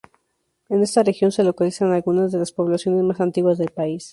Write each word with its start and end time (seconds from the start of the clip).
En 0.69 0.81
esta 0.81 1.03
región 1.03 1.31
se 1.31 1.43
localizan 1.43 1.91
algunas 1.91 2.31
de 2.31 2.39
las 2.39 2.51
poblaciones 2.51 3.03
más 3.03 3.21
antiguas 3.21 3.59
del 3.59 3.69
país. 3.69 4.09